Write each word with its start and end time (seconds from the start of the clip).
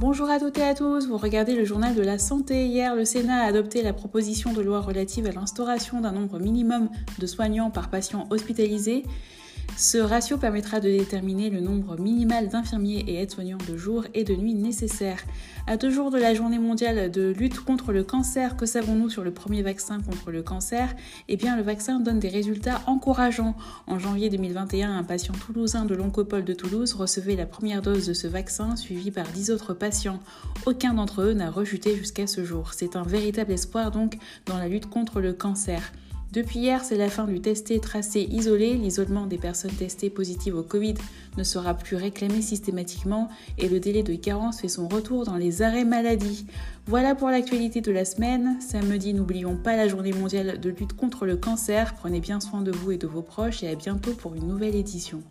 Bonjour 0.00 0.30
à 0.30 0.38
toutes 0.38 0.58
et 0.58 0.62
à 0.62 0.76
tous, 0.76 1.08
vous 1.08 1.16
regardez 1.16 1.56
le 1.56 1.64
journal 1.64 1.92
de 1.92 2.02
la 2.02 2.20
santé. 2.20 2.66
Hier, 2.66 2.94
le 2.94 3.04
Sénat 3.04 3.42
a 3.42 3.46
adopté 3.46 3.82
la 3.82 3.92
proposition 3.92 4.52
de 4.52 4.62
loi 4.62 4.80
relative 4.80 5.26
à 5.26 5.32
l'instauration 5.32 6.00
d'un 6.00 6.12
nombre 6.12 6.38
minimum 6.38 6.88
de 7.18 7.26
soignants 7.26 7.72
par 7.72 7.90
patient 7.90 8.28
hospitalisé. 8.30 9.02
Ce 9.76 9.98
ratio 9.98 10.38
permettra 10.38 10.80
de 10.80 10.88
déterminer 10.88 11.50
le 11.50 11.60
nombre 11.60 11.98
minimal 11.98 12.48
d'infirmiers 12.48 13.04
et 13.06 13.22
aides-soignants 13.22 13.58
de 13.68 13.76
jour 13.76 14.04
et 14.12 14.24
de 14.24 14.34
nuit 14.34 14.54
nécessaires. 14.54 15.22
À 15.68 15.76
deux 15.76 15.90
jours 15.90 16.10
de 16.10 16.18
la 16.18 16.34
journée 16.34 16.58
mondiale 16.58 17.10
de 17.10 17.28
lutte 17.30 17.60
contre 17.60 17.92
le 17.92 18.02
cancer, 18.02 18.56
que 18.56 18.66
savons-nous 18.66 19.08
sur 19.08 19.22
le 19.22 19.30
premier 19.30 19.62
vaccin 19.62 20.00
contre 20.00 20.32
le 20.32 20.42
cancer? 20.42 20.94
Eh 21.28 21.36
bien, 21.36 21.56
le 21.56 21.62
vaccin 21.62 22.00
donne 22.00 22.18
des 22.18 22.28
résultats 22.28 22.82
encourageants. 22.86 23.54
En 23.86 23.98
janvier 23.98 24.30
2021, 24.30 24.98
un 24.98 25.04
patient 25.04 25.34
toulousain 25.34 25.84
de 25.84 25.94
l'Oncopole 25.94 26.44
de 26.44 26.54
Toulouse 26.54 26.94
recevait 26.94 27.36
la 27.36 27.46
première 27.46 27.80
dose 27.80 28.06
de 28.06 28.14
ce 28.14 28.26
vaccin, 28.26 28.74
suivi 28.74 29.10
par 29.10 29.28
dix 29.28 29.50
autres 29.50 29.74
patients. 29.74 30.20
Aucun 30.66 30.94
d'entre 30.94 31.22
eux 31.22 31.34
n'a 31.34 31.50
rechuté 31.50 31.94
jusqu'à 31.94 32.26
ce 32.26 32.44
jour. 32.44 32.72
C'est 32.74 32.96
un 32.96 33.04
véritable 33.04 33.52
espoir 33.52 33.90
donc 33.90 34.18
dans 34.46 34.58
la 34.58 34.68
lutte 34.68 34.86
contre 34.86 35.20
le 35.20 35.32
cancer. 35.32 35.92
Depuis 36.32 36.58
hier, 36.58 36.84
c'est 36.84 36.98
la 36.98 37.08
fin 37.08 37.24
du 37.24 37.40
testé, 37.40 37.80
tracé, 37.80 38.28
isolé. 38.30 38.74
L'isolement 38.74 39.26
des 39.26 39.38
personnes 39.38 39.72
testées 39.72 40.10
positives 40.10 40.56
au 40.56 40.62
Covid 40.62 40.94
ne 41.38 41.42
sera 41.42 41.72
plus 41.72 41.96
réclamé 41.96 42.42
systématiquement 42.42 43.30
et 43.56 43.68
le 43.68 43.80
délai 43.80 44.02
de 44.02 44.14
carence 44.14 44.60
fait 44.60 44.68
son 44.68 44.88
retour 44.88 45.24
dans 45.24 45.36
les 45.36 45.62
arrêts 45.62 45.86
maladie. 45.86 46.46
Voilà 46.86 47.14
pour 47.14 47.30
l'actualité 47.30 47.80
de 47.80 47.92
la 47.92 48.04
semaine. 48.04 48.58
Samedi, 48.60 49.14
n'oublions 49.14 49.56
pas 49.56 49.76
la 49.76 49.88
journée 49.88 50.12
mondiale 50.12 50.60
de 50.60 50.68
lutte 50.68 50.92
contre 50.92 51.24
le 51.24 51.36
cancer. 51.36 51.94
Prenez 51.94 52.20
bien 52.20 52.40
soin 52.40 52.60
de 52.60 52.72
vous 52.72 52.92
et 52.92 52.98
de 52.98 53.06
vos 53.06 53.22
proches 53.22 53.62
et 53.62 53.68
à 53.68 53.74
bientôt 53.74 54.12
pour 54.12 54.34
une 54.34 54.46
nouvelle 54.46 54.76
édition. 54.76 55.22